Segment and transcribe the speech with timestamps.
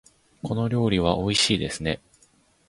[0.41, 2.01] この料理はおいしいですね。